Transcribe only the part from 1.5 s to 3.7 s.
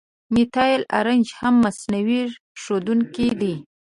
مصنوعي ښودونکی دی.